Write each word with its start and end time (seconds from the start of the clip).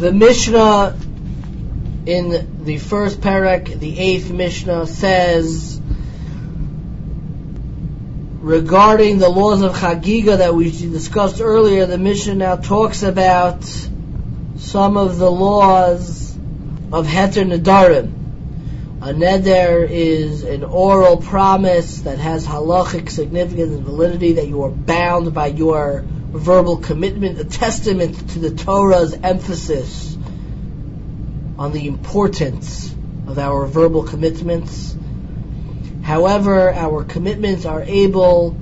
The 0.00 0.12
Mishnah 0.12 0.96
in 2.06 2.64
the 2.64 2.78
first 2.78 3.20
parak, 3.20 3.78
the 3.78 3.98
eighth 3.98 4.30
Mishnah 4.30 4.86
says 4.86 5.78
regarding 8.38 9.18
the 9.18 9.28
laws 9.28 9.60
of 9.60 9.74
Chagiga 9.74 10.38
that 10.38 10.54
we 10.54 10.70
discussed 10.70 11.42
earlier, 11.42 11.84
the 11.84 11.98
Mishnah 11.98 12.36
now 12.36 12.56
talks 12.56 13.02
about 13.02 13.62
some 14.56 14.96
of 14.96 15.18
the 15.18 15.30
laws 15.30 16.34
of 16.92 17.06
Heter 17.06 17.44
Nadarim. 17.44 18.10
A 19.02 19.12
neder 19.12 19.86
is 19.86 20.44
an 20.44 20.64
oral 20.64 21.18
promise 21.18 22.00
that 22.00 22.16
has 22.16 22.46
halachic 22.46 23.10
significance 23.10 23.74
and 23.74 23.84
validity 23.84 24.32
that 24.32 24.48
you 24.48 24.62
are 24.62 24.70
bound 24.70 25.34
by 25.34 25.48
your 25.48 26.06
verbal 26.30 26.78
commitment, 26.78 27.38
a 27.38 27.44
testament 27.44 28.30
to 28.30 28.38
the 28.38 28.50
Torah's 28.50 29.14
emphasis 29.14 30.16
on 31.58 31.72
the 31.72 31.86
importance 31.86 32.94
of 33.26 33.38
our 33.38 33.66
verbal 33.66 34.04
commitments. 34.04 34.96
However, 36.02 36.72
our 36.72 37.04
commitments 37.04 37.66
are 37.66 37.82
able 37.82 38.56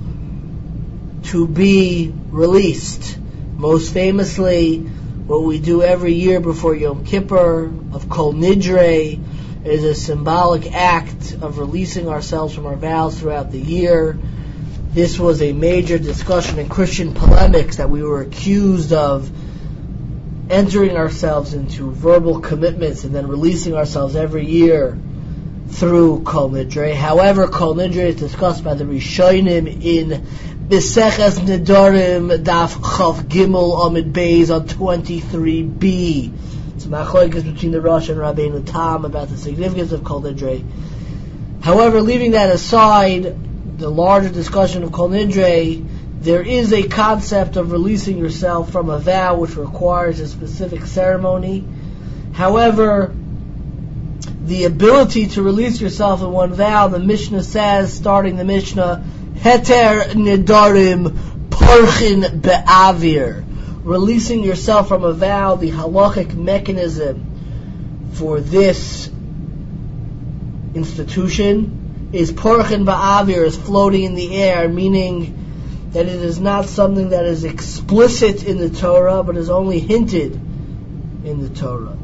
to 1.23 1.47
be 1.47 2.13
released. 2.29 3.17
Most 3.55 3.93
famously, 3.93 4.79
what 4.79 5.43
we 5.43 5.59
do 5.59 5.83
every 5.83 6.13
year 6.13 6.39
before 6.39 6.75
Yom 6.75 7.05
Kippur 7.05 7.71
of 7.93 8.09
Kol 8.09 8.33
Nidre, 8.33 9.19
is 9.63 9.83
a 9.83 9.93
symbolic 9.93 10.71
act 10.73 11.33
of 11.41 11.59
releasing 11.59 12.07
ourselves 12.07 12.53
from 12.53 12.65
our 12.65 12.77
vows 12.77 13.19
throughout 13.19 13.51
the 13.51 13.59
year. 13.59 14.17
This 14.91 15.19
was 15.19 15.39
a 15.43 15.53
major 15.53 15.99
discussion 15.99 16.57
in 16.57 16.67
Christian 16.67 17.13
polemics 17.13 17.75
that 17.77 17.91
we 17.91 18.01
were 18.01 18.21
accused 18.21 18.91
of 18.91 19.29
entering 20.49 20.97
ourselves 20.97 21.53
into 21.53 21.91
verbal 21.91 22.39
commitments 22.39 23.03
and 23.03 23.13
then 23.13 23.27
releasing 23.27 23.75
ourselves 23.75 24.15
every 24.15 24.47
year 24.47 24.97
through 25.67 26.23
Kol 26.23 26.49
Nidre. 26.49 26.95
However, 26.95 27.47
Kol 27.47 27.75
Nidre 27.75 28.07
is 28.07 28.15
discussed 28.15 28.63
by 28.63 28.73
the 28.73 28.83
Rishonim 28.83 29.67
in 29.67 30.25
Beseches 30.67 31.39
Nidorim 31.39 32.43
Daf 32.43 32.73
Chav 32.73 33.21
Gimel 33.27 33.77
Amud 33.77 34.11
Beis 34.11 34.49
on 34.49 34.67
23b. 34.67 36.33
It's 36.75 36.85
machlokes 36.87 37.43
between 37.43 37.71
the 37.71 37.81
Rosh 37.81 38.09
and 38.09 38.19
Rabbeinu 38.19 38.65
Tam 38.65 39.05
about 39.05 39.29
the 39.29 39.37
significance 39.37 39.91
of 39.91 40.03
Kol 40.03 40.23
Nidre. 40.23 40.65
However, 41.61 42.01
leaving 42.01 42.31
that 42.31 42.49
aside, 42.49 43.35
the 43.79 43.89
larger 43.89 44.29
discussion 44.29 44.83
of 44.83 44.91
Kol 44.91 45.09
Nidre, 45.09 45.87
there 46.21 46.41
is 46.41 46.73
a 46.73 46.83
concept 46.83 47.55
of 47.55 47.71
releasing 47.71 48.17
yourself 48.17 48.71
from 48.71 48.89
a 48.89 48.99
vow 48.99 49.37
which 49.37 49.55
requires 49.55 50.19
a 50.19 50.27
specific 50.27 50.85
ceremony. 50.85 51.63
However, 52.33 53.15
the 54.43 54.65
ability 54.65 55.27
to 55.27 55.41
release 55.41 55.79
yourself 55.79 56.21
in 56.21 56.29
one 56.29 56.53
vow, 56.53 56.89
the 56.89 56.99
Mishnah 56.99 57.43
says, 57.43 57.93
starting 57.93 58.35
the 58.35 58.43
Mishnah, 58.43 59.01
Heter 59.35 60.11
Nidarim 60.11 61.49
Parchin 61.49 62.41
Be'avir 62.41 63.45
releasing 63.85 64.43
yourself 64.43 64.89
from 64.89 65.05
a 65.05 65.13
vow, 65.13 65.55
the 65.55 65.71
halachic 65.71 66.35
mechanism 66.35 68.11
for 68.13 68.41
this 68.41 69.09
institution 70.75 71.78
is 72.11 72.31
porchin 72.31 72.85
ba'avir, 72.85 73.45
is 73.45 73.57
floating 73.57 74.03
in 74.03 74.15
the 74.15 74.35
air, 74.35 74.67
meaning 74.67 75.89
that 75.91 76.05
it 76.05 76.21
is 76.21 76.39
not 76.39 76.65
something 76.65 77.09
that 77.09 77.25
is 77.25 77.43
explicit 77.43 78.43
in 78.43 78.57
the 78.57 78.69
Torah, 78.69 79.23
but 79.23 79.37
is 79.37 79.49
only 79.49 79.79
hinted 79.79 80.33
in 80.33 81.41
the 81.41 81.49
Torah. 81.49 81.97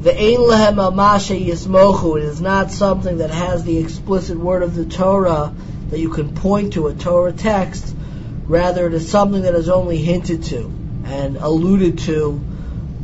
The 0.00 0.12
ein 0.12 0.38
lehem 0.38 0.76
amashe 0.76 1.46
yismochu, 1.46 2.18
it 2.18 2.24
is 2.24 2.40
not 2.40 2.70
something 2.70 3.18
that 3.18 3.30
has 3.30 3.64
the 3.64 3.78
explicit 3.78 4.38
word 4.38 4.62
of 4.62 4.74
the 4.74 4.84
Torah 4.84 5.54
that 5.90 5.98
you 5.98 6.10
can 6.10 6.34
point 6.34 6.72
to 6.74 6.88
a 6.88 6.94
Torah 6.94 7.32
text, 7.32 7.94
rather 8.44 8.86
it 8.86 8.94
is 8.94 9.10
something 9.10 9.42
that 9.42 9.54
is 9.54 9.68
only 9.68 9.98
hinted 9.98 10.44
to 10.44 10.72
and 11.04 11.36
alluded 11.36 11.98
to 11.98 12.40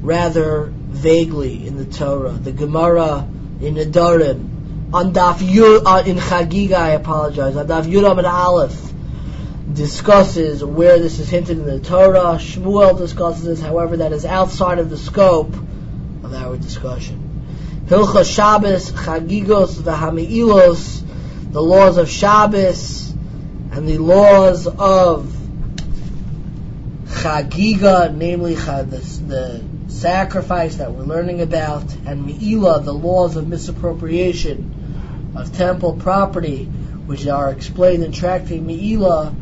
rather 0.00 0.72
vaguely 0.72 1.66
in 1.66 1.76
the 1.76 1.84
Torah. 1.84 2.32
The 2.32 2.52
Gemara 2.52 3.28
in 3.60 3.74
Nedarim, 3.74 4.57
on 4.92 5.12
Daf 5.12 5.36
Yud, 5.36 5.82
uh, 5.84 6.02
in 6.06 6.16
Chagiga, 6.16 6.74
I 6.74 6.90
apologize, 6.90 7.56
on 7.56 7.66
Daf 7.66 7.84
Yud 7.84 8.04
Amud 8.04 8.24
Aleph, 8.24 8.92
discusses 9.74 10.64
where 10.64 10.98
this 10.98 11.18
is 11.18 11.28
hinted 11.28 11.58
in 11.58 11.66
the 11.66 11.78
Torah. 11.78 12.38
Shmuel 12.38 12.96
discusses 12.96 13.44
this, 13.44 13.60
however, 13.60 13.98
that 13.98 14.12
is 14.12 14.24
outside 14.24 14.78
of 14.78 14.88
the 14.88 14.96
scope 14.96 15.52
of 15.52 16.32
our 16.32 16.56
discussion. 16.56 17.84
Hilcha 17.84 18.24
Shabbos, 18.24 18.90
Chagigos, 18.90 19.74
V'Hami'ilos, 19.74 21.52
the 21.52 21.62
laws 21.62 21.98
of 21.98 22.08
Shabbos, 22.08 23.10
and 23.10 23.86
the 23.86 23.98
laws 23.98 24.66
of 24.66 25.26
Chagiga, 27.08 28.14
namely 28.14 28.54
the, 28.54 28.82
the 29.26 29.92
sacrifice 29.92 30.76
that 30.76 30.92
we're 30.92 31.04
learning 31.04 31.42
about, 31.42 31.94
and 32.06 32.24
Mi'ila, 32.24 32.80
the 32.80 32.94
laws 32.94 33.36
of 33.36 33.46
misappropriation 33.46 34.76
of 35.34 35.54
temple 35.56 35.94
property, 35.94 36.64
which 36.64 37.26
are 37.26 37.50
explained 37.50 38.02
in 38.02 38.12
Tractate 38.12 38.62
Mi'ila, 38.62 39.34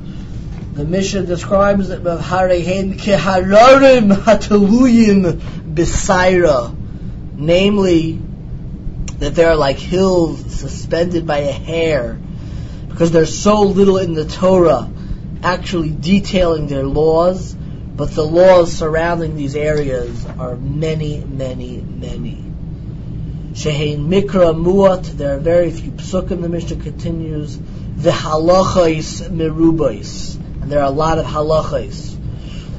the 0.73 0.85
Mishnah 0.85 1.23
describes 1.23 1.89
them 1.89 2.07
of 2.07 2.21
Harehen 2.21 2.99
Kehararim 2.99 4.13
Hataluyim 4.13 5.41
Besaira, 5.75 6.75
namely 7.35 8.21
that 9.19 9.35
they 9.35 9.45
are 9.45 9.57
like 9.57 9.79
hills 9.79 10.55
suspended 10.55 11.27
by 11.27 11.39
a 11.39 11.53
hair, 11.53 12.19
because 12.89 13.13
there's 13.13 13.39
so 13.39 13.63
little 13.63 13.99
in 13.99 14.15
the 14.15 14.27
Torah 14.27 14.91
actually 15.43 15.91
detailing 15.91 16.67
their 16.67 16.85
laws 16.85 17.57
but 17.97 18.11
the 18.11 18.25
laws 18.25 18.77
surrounding 18.77 19.37
these 19.37 19.57
areas 19.57 20.27
are 20.39 20.55
many, 20.55 21.25
many, 21.25 21.79
many. 21.79 22.45
Shehein 23.57 24.07
Mikra 24.07 24.55
Muat, 24.55 25.17
there 25.17 25.35
are 25.35 25.39
very 25.39 25.71
few 25.71 25.91
psukim, 25.93 26.43
the 26.43 26.49
Mishnah 26.51 26.77
continues, 26.77 27.57
the 27.57 28.11
halachais 28.11 29.31
merubais, 29.31 30.37
and 30.61 30.71
there 30.71 30.81
are 30.81 30.89
a 30.89 30.91
lot 30.91 31.19
of 31.19 31.25
halachais. 31.25 32.15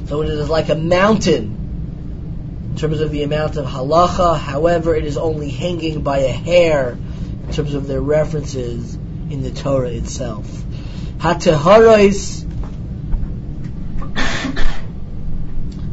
So 0.08 0.22
it 0.22 0.28
is 0.28 0.48
like 0.48 0.68
a 0.68 0.76
mountain 0.76 2.68
in 2.70 2.76
terms 2.76 3.00
of 3.00 3.10
the 3.10 3.24
amount 3.24 3.56
of 3.56 3.66
halacha, 3.66 4.38
however, 4.38 4.94
it 4.94 5.04
is 5.04 5.16
only 5.16 5.50
hanging 5.50 6.02
by 6.02 6.18
a 6.18 6.28
hair 6.28 6.90
in 6.92 7.52
terms 7.52 7.74
of 7.74 7.88
their 7.88 8.00
references 8.00 8.94
in 8.94 9.42
the 9.42 9.50
Torah 9.50 9.90
itself. 9.90 10.46
Hateharais 11.18 12.44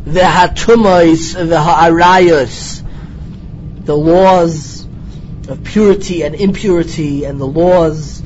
the 0.05 0.19
hatumais, 0.19 1.33
the 1.33 1.59
ha'arayos, 1.59 2.83
the 3.83 3.97
laws 3.97 4.74
of 5.47 5.63
purity 5.63 6.23
and 6.23 6.35
impurity, 6.35 7.25
and 7.25 7.39
the 7.39 7.47
laws 7.47 8.21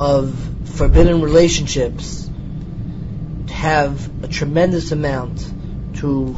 of 0.00 0.36
forbidden 0.76 1.22
relationships 1.22 2.28
have 3.50 4.24
a 4.24 4.28
tremendous 4.28 4.92
amount 4.92 5.44
to 5.96 6.36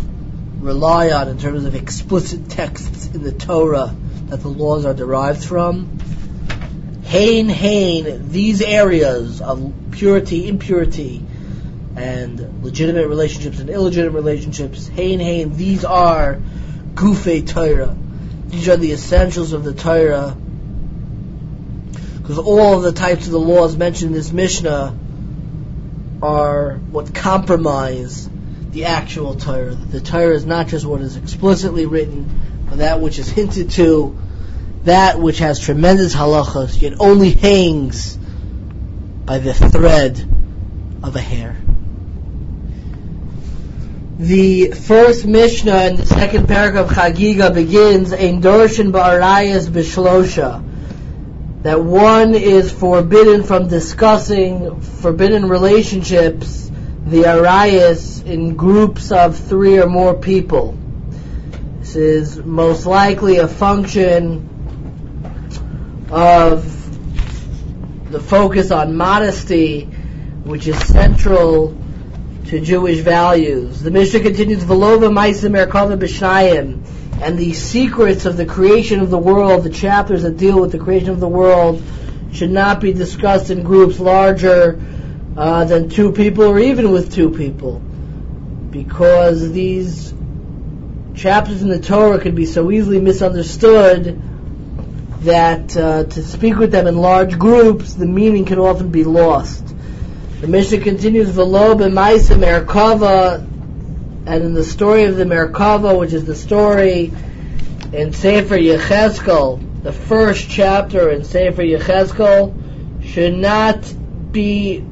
rely 0.58 1.10
on 1.10 1.28
in 1.28 1.38
terms 1.38 1.64
of 1.64 1.74
explicit 1.74 2.48
texts 2.48 3.06
in 3.14 3.22
the 3.22 3.32
Torah 3.32 3.94
that 4.26 4.40
the 4.40 4.48
laws 4.48 4.84
are 4.84 4.94
derived 4.94 5.44
from. 5.44 5.98
Hain, 7.04 7.48
hain, 7.48 8.30
these 8.30 8.62
areas 8.62 9.40
of 9.40 9.72
purity, 9.90 10.48
impurity, 10.48 11.24
and 11.96 12.62
legitimate 12.62 13.08
relationships 13.08 13.58
and 13.58 13.68
illegitimate 13.68 14.14
relationships. 14.14 14.86
Hain 14.86 15.18
hain, 15.18 15.56
these 15.56 15.84
are 15.84 16.41
gufe 16.94 17.48
Torah. 17.48 17.96
These 18.50 18.68
are 18.68 18.76
the 18.76 18.92
essentials 18.92 19.52
of 19.52 19.62
the 19.62 19.72
Torah. 19.72 20.36
Because 22.16 22.38
all 22.38 22.76
of 22.76 22.82
the 22.82 22.92
types 22.92 23.26
of 23.26 23.32
the 23.32 23.41
laws 23.41 23.76
mentioned 23.76 24.10
in 24.10 24.16
this 24.16 24.32
Mishnah 24.32 24.97
are 26.22 26.74
what 26.74 27.14
compromise 27.14 28.28
the 28.72 28.86
actual 28.86 29.34
Torah. 29.36 29.74
The 29.74 30.00
Torah 30.00 30.34
is 30.34 30.44
not 30.44 30.68
just 30.68 30.84
what 30.84 31.00
is 31.00 31.16
explicitly 31.16 31.86
written, 31.86 32.66
but 32.68 32.78
that 32.78 33.00
which 33.00 33.18
is 33.18 33.28
hinted 33.28 33.70
to, 33.72 34.18
that 34.84 35.20
which 35.20 35.38
has 35.38 35.60
tremendous 35.60 36.14
halachas, 36.14 36.80
yet 36.80 36.94
only 36.98 37.30
hangs 37.30 38.16
by 38.16 39.38
the 39.38 39.54
thread 39.54 40.18
of 41.03 41.14
a 41.16 41.20
hair. 41.20 41.56
The 44.20 44.72
first 44.72 45.24
Mishnah 45.24 45.86
in 45.86 45.96
the 45.96 46.04
second 46.04 46.46
paragraph 46.46 46.90
of 46.90 46.94
Chagiga 46.94 47.54
begins 47.54 48.12
in 48.12 48.42
Dorshan 48.42 48.92
Ba'arayas 48.92 49.70
Bishlosha 49.70 50.62
that 51.62 51.82
one 51.82 52.34
is 52.34 52.70
forbidden 52.70 53.44
from 53.44 53.68
discussing 53.68 54.82
forbidden 54.82 55.48
relationships, 55.48 56.70
the 57.06 57.22
arayas, 57.22 58.22
in 58.26 58.56
groups 58.56 59.10
of 59.10 59.38
three 59.38 59.80
or 59.80 59.86
more 59.86 60.12
people. 60.12 60.76
This 61.78 61.96
is 61.96 62.36
most 62.36 62.84
likely 62.84 63.38
a 63.38 63.48
function 63.48 64.50
of 66.10 66.62
the 68.12 68.20
focus 68.20 68.70
on 68.70 68.98
modesty, 68.98 69.84
which 70.44 70.68
is 70.68 70.78
central 70.78 71.74
to 72.50 72.58
Jewish 72.58 72.98
values. 72.98 73.80
The 73.80 73.92
Mishnah 73.92 74.20
continues, 74.20 74.64
Velova 74.64 75.08
B'Shnayim, 75.08 76.84
and 77.22 77.38
the 77.38 77.52
secrets 77.52 78.26
of 78.26 78.36
the 78.36 78.44
creation 78.44 78.98
of 78.98 79.08
the 79.08 79.18
world, 79.18 79.62
the 79.62 79.70
chapters 79.70 80.24
that 80.24 80.36
deal 80.36 80.60
with 80.60 80.72
the 80.72 80.78
creation 80.80 81.10
of 81.10 81.20
the 81.20 81.28
world, 81.28 81.80
should 82.32 82.50
not 82.50 82.80
be 82.80 82.92
discussed 82.92 83.50
in 83.50 83.62
groups 83.62 84.00
larger 84.00 84.80
uh, 85.36 85.64
than 85.64 85.91
two 85.91 86.10
people 86.10 86.42
or 86.42 86.58
even 86.58 86.91
with 86.91 87.14
two 87.14 87.30
people. 87.30 87.78
Because 87.78 89.53
these 89.53 90.12
chapters 91.14 91.62
in 91.62 91.68
the 91.68 91.78
Torah 91.78 92.18
could 92.18 92.34
be 92.34 92.46
so 92.46 92.72
easily 92.72 93.00
misunderstood 93.00 94.20
that 95.20 95.76
uh, 95.76 96.03
to 96.03 96.22
speak 96.24 96.56
with 96.56 96.72
them 96.72 96.88
in 96.88 96.96
large 96.96 97.38
groups, 97.38 97.94
the 97.94 98.06
meaning 98.06 98.44
can 98.44 98.58
often 98.58 98.88
be 98.88 99.04
lost. 99.04 99.70
The 100.41 100.48
Mishnah 100.48 100.78
continues, 100.81 101.28
Velo 101.28 101.75
b'maisa 101.75 102.39
Merkava, 102.39 103.47
and 104.27 104.42
in 104.42 104.54
the 104.54 104.65
story 104.65 105.04
of 105.04 105.16
the 105.16 105.25
Merkava, 105.25 105.98
which 105.98 106.15
is 106.15 106.25
the 106.25 106.34
story 106.34 107.13
in 107.92 108.15
Sefer 108.15 108.57
Yechezkel, 108.57 109.83
the 109.83 109.92
first 109.92 110.48
chapter 110.48 111.10
in 111.10 111.25
Sefer 111.25 111.60
Yechezkel, 111.60 113.04
should 113.04 113.34
not 113.34 113.92
be 114.33 114.83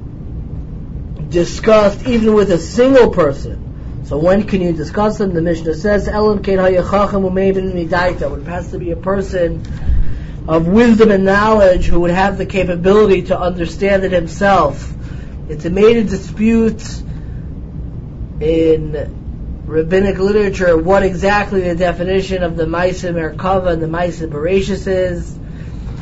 discussed 1.31 2.07
even 2.07 2.35
with 2.35 2.51
a 2.51 2.59
single 2.59 3.09
person. 3.11 4.05
So 4.05 4.19
when 4.19 4.43
can 4.47 4.61
you 4.61 4.75
discuss 4.75 5.17
them? 5.17 5.33
The 5.33 5.41
Mishnah 5.41 5.77
says, 5.77 6.09
Elam 6.09 6.43
When 6.43 6.59
it 6.59 6.75
has 8.47 8.71
to 8.71 8.79
be 8.79 8.91
a 8.91 8.97
person 8.97 9.63
of 10.47 10.69
wisdom 10.69 11.11
and 11.11 11.25
knowledge 11.25 11.87
who 11.87 12.01
would 12.01 12.11
have 12.11 12.37
the 12.37 12.45
capability 12.45 13.23
to 13.23 13.39
understand 13.39 14.05
it 14.05 14.13
himself. 14.13 14.93
It's 15.49 15.65
a 15.65 15.71
major 15.71 16.03
dispute 16.03 16.83
in 18.39 19.65
rabbinic 19.65 20.19
literature 20.19 20.77
what 20.77 21.03
exactly 21.03 21.63
the 21.63 21.75
definition 21.75 22.43
of 22.43 22.55
the 22.55 22.67
Maisa 22.67 23.15
Merkava 23.15 23.73
and 23.73 23.83
the 23.83 23.87
Maisa 23.87 24.29
Bereshis 24.29 24.87
is. 24.87 25.39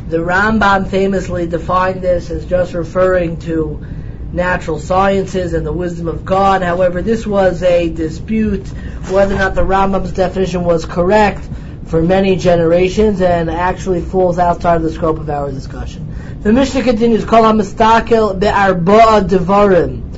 The 0.09 0.19
Rambam 0.19 0.89
famously 0.89 1.47
defined 1.47 2.03
this 2.03 2.29
as 2.31 2.45
just 2.47 2.75
referring 2.75 3.39
to 3.41 3.87
natural 4.33 4.81
sciences 4.81 5.53
and 5.53 5.65
the 5.65 5.73
wisdom 5.73 6.09
of 6.09 6.25
God. 6.25 6.63
However, 6.63 7.01
this 7.01 7.25
was 7.25 7.63
a 7.63 7.89
dispute 7.89 8.67
whether 9.11 9.37
or 9.37 9.39
not 9.39 9.55
the 9.55 9.63
Rambam's 9.65 10.13
definition 10.13 10.65
was 10.65 10.85
correct 10.85 11.49
for 11.85 12.03
many 12.03 12.35
generations 12.35 13.21
and 13.21 13.49
actually 13.49 14.01
falls 14.01 14.41
outside 14.41 14.77
of 14.77 14.83
the 14.83 14.93
scope 14.93 15.21
of 15.21 15.31
our 15.31 15.53
discussion. 15.53 16.06
The 16.47 16.53
Mishnah 16.53 16.85
continues, 16.85 17.25
Kol 17.25 17.43
be'arba'a 17.43 19.27
devarim. 19.29 20.17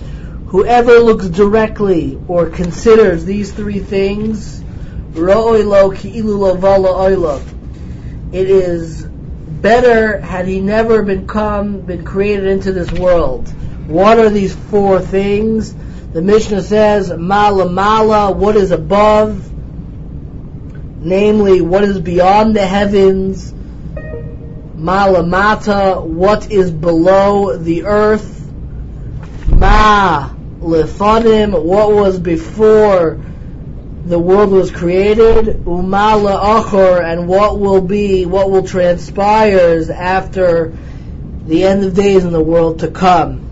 Whoever 0.48 0.98
looks 0.98 1.26
directly 1.26 2.20
or 2.28 2.50
considers 2.50 3.24
these 3.24 3.50
three 3.50 3.78
things, 3.78 4.62
ro'oi 5.12 5.64
lo 5.64 5.90
ki'ilu 5.90 6.36
lo 6.36 7.40
It 8.30 8.50
is 8.50 9.04
better 9.06 10.20
had 10.20 10.46
he 10.46 10.60
never 10.60 11.02
been 11.02 11.26
come, 11.26 11.80
been 11.80 12.04
created 12.04 12.46
into 12.48 12.72
this 12.72 12.92
world. 12.92 13.48
What 13.86 14.18
are 14.18 14.28
these 14.28 14.54
four 14.54 15.00
things? 15.00 15.74
The 16.12 16.20
Mishnah 16.20 16.60
says, 16.60 17.10
mala 17.10 17.70
mala, 17.70 18.32
what 18.32 18.54
is 18.54 18.70
above, 18.70 19.50
namely 21.00 21.62
what 21.62 21.84
is 21.84 21.98
beyond 21.98 22.54
the 22.54 22.66
heavens, 22.66 23.54
malamata, 24.78 26.04
what 26.04 26.50
is 26.50 26.70
below 26.70 27.56
the 27.56 27.84
earth, 27.84 28.48
ma 29.48 30.30
lefanim, 30.60 31.62
what 31.62 31.92
was 31.92 32.18
before 32.20 33.20
the 34.04 34.18
world 34.18 34.50
was 34.50 34.70
created, 34.70 35.66
uma 35.66 36.14
la'achor, 36.16 37.02
and 37.02 37.28
what 37.28 37.58
will 37.58 37.80
be, 37.80 38.24
what 38.24 38.50
will 38.50 38.62
transpire 38.62 39.84
after 39.92 40.72
the 41.46 41.64
end 41.64 41.84
of 41.84 41.94
days 41.94 42.24
in 42.24 42.32
the 42.32 42.42
world 42.42 42.80
to 42.80 42.88
come. 42.88 43.44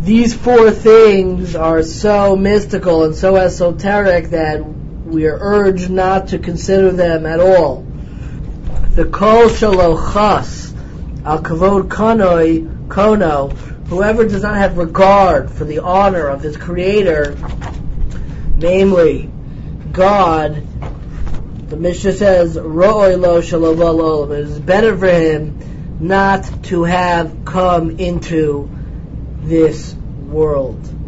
These 0.00 0.34
four 0.34 0.70
things 0.70 1.56
are 1.56 1.82
so 1.82 2.36
mystical 2.36 3.04
and 3.04 3.14
so 3.14 3.36
esoteric 3.36 4.30
that 4.30 4.64
we 4.64 5.26
are 5.26 5.36
urged 5.38 5.90
not 5.90 6.28
to 6.28 6.38
consider 6.38 6.92
them 6.92 7.26
at 7.26 7.40
all 7.40 7.89
the 9.00 9.06
kol 9.06 9.48
shalochas 9.48 10.76
al 11.24 11.42
kavod 11.42 11.88
konoi 11.88 12.86
kono, 12.88 13.50
whoever 13.88 14.28
does 14.28 14.42
not 14.42 14.56
have 14.56 14.76
regard 14.76 15.50
for 15.50 15.64
the 15.64 15.78
honor 15.78 16.26
of 16.26 16.42
his 16.42 16.58
creator, 16.58 17.34
namely 18.56 19.30
God, 19.90 20.66
the 21.70 21.78
Mishnah 21.78 22.12
says, 22.12 22.58
Ro'oi 22.58 23.18
lo 23.18 23.40
shalom 23.40 24.32
It 24.32 24.40
is 24.40 24.60
better 24.60 24.94
for 24.94 25.10
him 25.10 25.96
not 25.98 26.64
to 26.64 26.84
have 26.84 27.46
come 27.46 27.98
into 27.98 28.70
this 29.40 29.94
world. 29.94 30.99